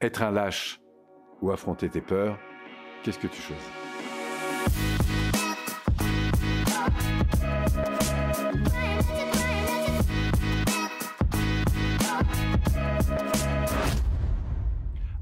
Être 0.00 0.22
un 0.22 0.30
lâche 0.30 0.80
ou 1.42 1.50
affronter 1.50 1.88
tes 1.88 2.00
peurs, 2.00 2.38
qu'est-ce 3.02 3.18
que 3.18 3.26
tu 3.26 3.42
choisis? 3.42 4.97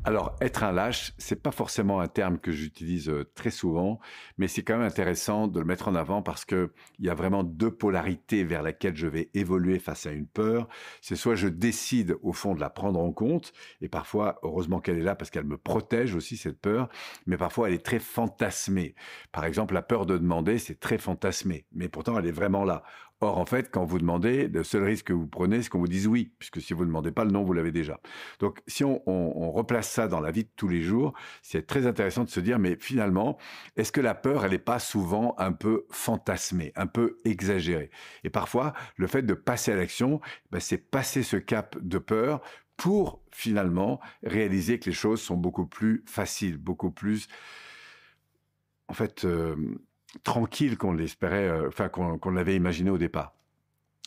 Alors, 0.09 0.37
être 0.41 0.63
un 0.63 0.71
lâche, 0.71 1.15
c'est 1.19 1.43
pas 1.43 1.51
forcément 1.51 1.99
un 1.99 2.07
terme 2.07 2.39
que 2.39 2.53
j'utilise 2.53 3.09
euh, 3.09 3.25
très 3.35 3.51
souvent, 3.51 3.99
mais 4.39 4.47
c'est 4.47 4.63
quand 4.63 4.77
même 4.77 4.87
intéressant 4.87 5.49
de 5.49 5.59
le 5.59 5.67
mettre 5.67 5.89
en 5.89 5.97
avant 5.97 6.23
parce 6.23 6.45
que 6.45 6.73
il 7.01 7.07
y 7.07 7.11
a 7.11 7.15
vraiment 7.15 7.43
deux 7.43 7.73
polarités 7.73 8.45
vers 8.45 8.63
lesquelles 8.63 8.95
je 8.95 9.09
vais 9.09 9.31
évoluer 9.35 9.81
face 9.81 10.07
à 10.07 10.13
une 10.13 10.29
peur. 10.29 10.69
C'est 11.01 11.17
soit 11.17 11.35
je 11.35 11.49
décide 11.49 12.17
au 12.23 12.33
fond 12.33 12.55
de 12.55 12.61
la 12.61 12.71
prendre 12.71 13.01
en 13.01 13.11
compte, 13.11 13.53
et 13.81 13.89
parfois, 13.89 14.39
heureusement 14.45 14.79
qu'elle 14.79 14.99
est 14.99 15.03
là 15.03 15.17
parce 15.17 15.31
qu'elle 15.31 15.43
me 15.43 15.59
protège 15.59 16.15
aussi 16.15 16.37
cette 16.37 16.61
peur, 16.61 16.89
mais 17.27 17.37
parfois 17.37 17.67
elle 17.67 17.75
est 17.75 17.85
très 17.85 17.99
fantasmée. 17.99 18.95
Par 19.33 19.45
exemple, 19.45 19.75
la 19.75 19.83
peur 19.83 20.07
de 20.07 20.17
demander, 20.19 20.59
c'est 20.59 20.79
très 20.79 20.99
fantasmé, 20.99 21.67
mais 21.73 21.89
pourtant 21.89 22.17
elle 22.17 22.27
est 22.27 22.31
vraiment 22.31 22.65
là. 22.65 22.85
Or, 23.21 23.39
en 23.39 23.47
fait, 23.47 23.71
quand 23.71 23.85
vous 23.87 23.99
demandez, 23.99 24.47
le 24.47 24.63
seul 24.63 24.85
risque 24.85 25.07
que 25.07 25.15
vous 25.15 25.27
prenez, 25.27 25.63
c'est 25.63 25.71
qu'on 25.71 25.79
vous 25.79 25.89
dise 25.89 26.07
oui, 26.07 26.33
puisque 26.39 26.61
si 26.61 26.75
vous 26.75 26.83
ne 26.83 26.89
demandez 26.89 27.13
pas, 27.13 27.25
le 27.25 27.31
non, 27.31 27.45
vous 27.45 27.55
l'avez 27.55 27.73
déjà. 27.73 27.99
Donc, 28.41 28.61
si 28.67 28.85
on, 28.85 29.01
replace 29.53 29.91
ça 29.91 30.07
dans 30.07 30.21
la 30.21 30.31
vie 30.31 30.45
de 30.45 30.51
tous 30.55 30.69
les 30.69 30.83
jours, 30.83 31.15
c'est 31.41 31.67
très 31.67 31.87
intéressant 31.87 32.25
de 32.25 32.29
se 32.29 32.41
dire, 32.41 32.59
mais 32.59 32.77
finalement, 32.79 33.39
est-ce 33.77 33.91
que 33.91 34.03
la 34.03 34.15
peur, 34.15 34.45
elle 34.45 34.51
n'est 34.51 34.59
pas 34.59 34.79
souvent 34.79 35.35
un 35.39 35.53
peu 35.53 35.87
fantasmée, 35.91 36.73
un 36.77 36.87
peu 36.87 37.17
exagérée? 37.25 37.91
Et 38.23 38.29
parfois, 38.29 38.75
le 38.97 39.07
fait 39.07 39.23
de 39.23 39.33
passer 39.33 39.73
à 39.73 39.77
l'action, 39.77 40.21
ben, 40.51 40.61
c'est 40.61 40.77
passer 40.77 41.23
ce 41.23 41.39
cap 41.39 41.79
de 41.81 41.99
peur 41.99 42.43
pour 42.77 43.23
finalement 43.33 43.99
réaliser 44.25 44.79
que 44.79 44.91
les 44.91 44.95
choses 44.95 45.23
sont 45.23 45.37
beaucoup 45.37 45.67
plus 45.67 46.05
faciles, 46.07 46.59
beaucoup 46.59 46.91
plus, 46.91 47.29
en 48.89 48.95
fait, 48.95 49.25
euh, 49.25 49.57
tranquille 50.23 50.79
qu'on 50.79 50.93
l'espérait, 50.93 51.49
euh, 51.49 51.69
enfin 51.69 51.89
qu'on 51.89 52.31
l'avait 52.31 52.57
imaginé 52.57 52.91
au 52.91 52.99
départ. 52.99 53.35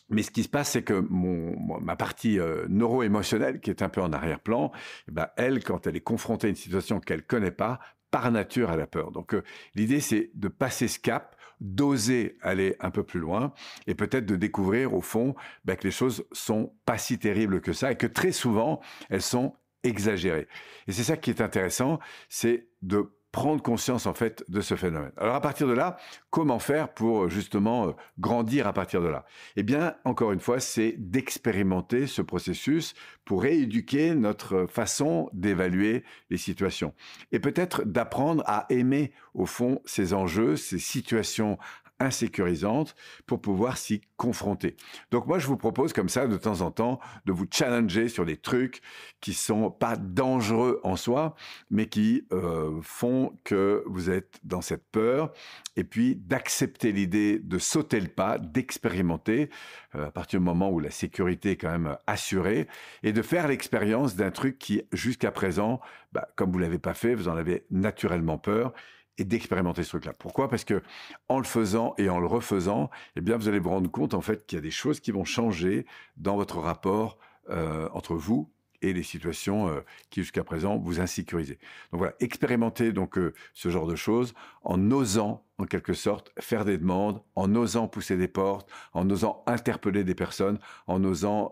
Mais 0.10 0.24
ce 0.24 0.32
qui 0.32 0.44
se 0.44 0.50
passe, 0.50 0.72
c'est 0.72 0.84
que 0.84 1.06
mon, 1.10 1.80
ma 1.80 1.96
partie 1.96 2.40
euh, 2.40 2.66
neuro-émotionnelle, 2.68 3.60
qui 3.60 3.70
est 3.70 3.84
un 3.84 3.90
peu 3.90 4.02
en 4.02 4.12
arrière-plan, 4.12 4.72
eh 5.08 5.12
ben 5.12 5.28
elle, 5.38 5.64
quand 5.64 5.86
elle 5.86 5.96
est 5.96 6.02
confrontée 6.02 6.48
à 6.48 6.50
une 6.50 6.56
situation 6.56 7.00
qu'elle 7.00 7.24
connaît 7.24 7.52
pas, 7.52 7.80
par 8.10 8.32
nature, 8.32 8.72
elle 8.72 8.82
a 8.82 8.88
peur. 8.88 9.12
Donc 9.12 9.36
euh, 9.36 9.44
l'idée, 9.76 10.00
c'est 10.00 10.32
de 10.34 10.48
passer 10.48 10.88
ce 10.88 10.98
cap, 11.00 11.36
d'oser 11.62 12.38
aller 12.42 12.76
un 12.80 12.90
peu 12.90 13.04
plus 13.04 13.20
loin, 13.20 13.54
et 13.86 13.94
peut-être 13.94 14.26
de 14.26 14.36
découvrir 14.36 14.94
au 14.96 15.02
fond 15.02 15.36
ben, 15.66 15.76
que 15.76 15.84
les 15.84 15.92
choses 15.92 16.26
sont 16.32 16.74
pas 16.86 16.98
si 16.98 17.20
terribles 17.20 17.62
que 17.62 17.74
ça, 17.74 17.92
et 17.92 17.96
que 17.96 18.08
très 18.08 18.32
souvent, 18.32 18.80
elles 19.10 19.22
sont 19.22 19.54
exagérées. 19.84 20.48
Et 20.88 20.92
c'est 20.92 21.04
ça 21.04 21.18
qui 21.18 21.30
est 21.30 21.42
intéressant, 21.42 22.00
c'est 22.30 22.68
de 22.82 23.12
prendre 23.32 23.62
conscience 23.62 24.06
en 24.06 24.14
fait 24.14 24.44
de 24.50 24.62
ce 24.62 24.76
phénomène. 24.76 25.12
Alors 25.18 25.36
à 25.36 25.42
partir 25.42 25.68
de 25.68 25.74
là, 25.74 25.98
comment 26.30 26.60
faire 26.60 26.94
pour 26.94 27.24
euh, 27.24 27.30
justement 27.30 27.90
euh, 27.90 27.92
grandir 28.20 28.68
à 28.68 28.74
partir 28.74 29.02
de 29.02 29.08
là? 29.08 29.26
Eh 29.56 29.64
bien, 29.64 29.96
encore 30.04 30.32
une 30.32 30.40
fois, 30.40 30.60
c'est 30.60 30.96
d'expérimenter 30.98 32.08
ce 32.08 32.22
processus 32.22 32.96
pour 33.26 33.44
rééduquer 33.44 34.16
notre 34.16 34.66
façon 34.66 35.30
d'évaluer 35.34 36.04
les 36.30 36.38
situations 36.38 36.94
et 37.32 37.40
peut-être 37.40 37.84
d'apprendre 37.84 38.44
à 38.48 38.66
aimer 38.70 39.12
au 39.34 39.46
fond 39.46 39.82
ces 39.86 40.14
enjeux, 40.14 40.56
ces 40.56 40.80
situations 40.80 41.58
insécurisante 42.00 42.96
pour 43.26 43.42
pouvoir 43.42 43.78
s'y 43.78 44.02
confronter. 44.18 44.76
Donc 45.12 45.28
moi, 45.28 45.40
je 45.40 45.48
vous 45.48 45.58
propose 45.58 45.94
comme 45.94 46.10
ça, 46.10 46.28
de 46.28 46.38
temps 46.38 46.62
en 46.62 46.72
temps, 46.72 47.00
de 47.26 47.32
vous 47.32 47.46
challenger 47.50 48.10
sur 48.10 48.26
des 48.26 48.38
trucs 48.38 48.82
qui 49.22 49.34
sont 49.34 49.72
pas 49.72 49.96
dangereux 49.96 50.80
en 50.84 50.96
soi, 50.96 51.36
mais 51.70 51.88
qui 51.88 52.26
euh, 52.32 52.80
font 52.82 53.38
que 53.44 53.84
vous 53.86 54.10
êtes 54.10 54.40
dans 54.44 54.62
cette 54.62 54.86
peur, 54.92 55.32
et 55.76 55.84
puis 55.84 56.16
d'accepter 56.16 56.92
l'idée 56.92 57.40
de 57.40 57.58
sauter 57.58 58.00
le 58.00 58.08
pas, 58.08 58.38
d'expérimenter 58.38 59.50
euh, 59.96 60.08
à 60.08 60.12
partir 60.12 60.40
du 60.40 60.46
moment 60.46 60.70
où 60.70 60.80
la 60.80 60.92
sécurité 60.92 61.52
est 61.52 61.58
quand 61.58 61.72
même 61.72 61.98
assurée, 62.08 62.68
et 63.04 63.14
de 63.14 63.22
faire 63.22 63.48
l'expérience 63.48 64.16
d'un 64.16 64.32
truc 64.32 64.60
qui, 64.60 64.82
jusqu'à 64.92 65.32
présent, 65.32 65.80
bah, 66.12 66.28
comme 66.36 66.52
vous 66.52 66.60
l'avez 66.60 66.80
pas 66.80 66.94
fait, 66.94 67.16
vous 67.16 67.28
en 67.28 67.38
avez 67.38 67.66
naturellement 67.72 68.38
peur, 68.38 68.74
et 69.20 69.26
d'expérimenter 69.26 69.84
ce 69.84 69.90
truc-là. 69.90 70.14
Pourquoi? 70.14 70.50
Parce 70.50 70.64
que 70.64 70.82
en 71.28 71.38
le 71.38 71.44
faisant 71.44 71.94
et 71.98 72.10
en 72.10 72.20
le 72.20 72.26
refaisant, 72.26 72.90
eh 73.16 73.22
bien, 73.22 73.38
vous 73.38 73.48
allez 73.48 73.60
vous 73.60 73.70
rendre 73.70 73.92
compte 73.92 74.14
en 74.14 74.22
fait 74.22 74.46
qu'il 74.46 74.58
y 74.58 74.60
a 74.60 74.64
des 74.64 74.72
choses 74.72 75.00
qui 75.00 75.12
vont 75.12 75.26
changer 75.26 75.86
dans 76.18 76.36
votre 76.36 76.58
rapport 76.58 77.18
euh, 77.50 77.90
entre 77.94 78.16
vous 78.16 78.50
et 78.82 78.94
les 78.94 79.04
situations 79.04 79.68
euh, 79.68 79.82
qui 80.10 80.22
jusqu'à 80.22 80.46
présent 80.46 80.78
vous 80.78 81.02
insécurisaient. 81.02 81.60
Donc 81.92 82.00
voilà, 82.00 82.14
expérimenter 82.22 82.94
donc 82.94 83.18
euh, 83.18 83.34
ce 83.54 83.70
genre 83.70 83.88
de 83.88 83.96
choses 83.96 84.34
en 84.64 84.90
osant 84.92 85.44
en 85.58 85.66
quelque 85.66 85.94
sorte 85.94 86.32
faire 86.40 86.64
des 86.64 86.78
demandes, 86.78 87.22
en 87.36 87.54
osant 87.56 87.90
pousser 87.90 88.16
des 88.16 88.30
portes, 88.30 88.70
en 88.94 89.10
osant 89.10 89.44
interpeller 89.48 90.06
des 90.06 90.16
personnes, 90.16 90.60
en 90.88 91.04
osant 91.04 91.52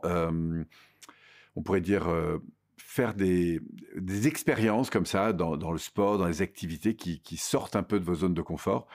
on 1.57 1.61
pourrait 1.63 1.81
dire 1.81 2.07
faire 2.87 3.13
des, 3.13 3.59
expériences 4.27 4.89
comme 4.89 5.05
ça 5.05 5.33
dans, 5.33 5.71
le 5.71 5.77
sport, 5.77 6.17
dans 6.17 6.25
les 6.25 6.41
activités 6.41 6.95
qui, 6.95 7.19
qui, 7.19 7.35
sortent 7.35 7.75
un 7.75 7.83
peu 7.83 7.99
de 7.99 8.05
vos 8.05 8.15
zones 8.15 8.33
de 8.33 8.41
confort 8.41 8.87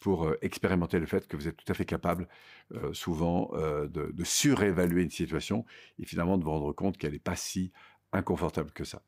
pour 0.00 0.28
euh, 0.28 0.38
expérimenter 0.40 1.00
le 1.00 1.06
fait 1.06 1.26
que 1.26 1.36
vous 1.36 1.48
êtes 1.48 1.56
tout 1.56 1.70
à 1.70 1.74
fait 1.74 1.84
capable 1.84 2.28
euh, 2.74 2.92
souvent 2.92 3.50
euh, 3.54 3.88
de, 3.88 4.12
de, 4.12 4.24
surévaluer 4.24 5.02
une 5.02 5.10
situation 5.10 5.66
et 5.98 6.06
finalement 6.06 6.38
de 6.38 6.44
vous 6.44 6.50
rendre 6.50 6.72
compte 6.72 6.96
qu'elle 6.96 7.12
n'est 7.12 7.18
pas 7.18 7.34
si 7.34 7.72
inconfortable 8.12 8.70
que 8.70 8.84
ça. 8.84 9.02